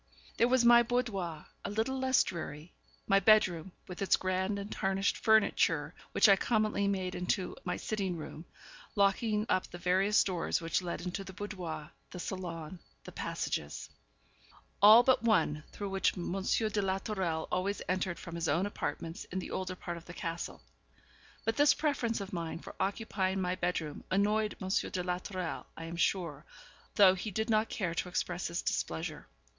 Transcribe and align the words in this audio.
There 0.37 0.47
was 0.47 0.65
my 0.65 0.81
boudoir, 0.81 1.45
a 1.63 1.69
little 1.69 1.99
less 1.99 2.23
dreary 2.23 2.73
my 3.05 3.19
bedroom, 3.19 3.71
with 3.87 4.01
its 4.01 4.17
grand 4.17 4.57
and 4.57 4.71
tarnished 4.71 5.15
furniture, 5.15 5.93
which 6.11 6.27
I 6.27 6.35
commonly 6.35 6.87
made 6.87 7.13
into 7.13 7.55
my 7.65 7.77
sitting 7.77 8.17
room, 8.17 8.45
locking 8.95 9.45
up 9.47 9.67
the 9.69 9.77
various 9.77 10.23
doors 10.23 10.59
which 10.59 10.81
led 10.81 11.01
into 11.01 11.23
the 11.23 11.33
boudoir, 11.33 11.91
the 12.09 12.17
salon, 12.19 12.79
the 13.03 13.11
passages 13.11 13.91
all 14.81 15.03
but 15.03 15.21
one, 15.21 15.63
through 15.71 15.91
which 15.91 16.17
M. 16.17 16.31
de 16.41 16.81
la 16.81 16.97
Tourelle 16.97 17.47
always 17.51 17.83
entered 17.87 18.17
from 18.17 18.33
his 18.33 18.47
own 18.49 18.65
apartments 18.65 19.25
in 19.25 19.37
the 19.37 19.51
older 19.51 19.75
part 19.75 19.97
of 19.97 20.05
the 20.05 20.15
castle. 20.15 20.63
But 21.45 21.57
this 21.57 21.75
preference 21.75 22.19
of 22.19 22.33
mine 22.33 22.57
for 22.57 22.73
occupying 22.79 23.39
my 23.39 23.53
bedroom 23.53 24.03
annoyed 24.09 24.57
M. 24.59 24.69
de 24.69 25.03
la 25.03 25.19
Tourelle, 25.19 25.67
I 25.77 25.83
am 25.83 25.95
sure, 25.95 26.43
though 26.95 27.13
he 27.13 27.29
did 27.29 27.51
not 27.51 27.69
care 27.69 27.93
to 27.93 28.09
express 28.09 28.47
his 28.47 28.63
displeasure. 28.63 29.27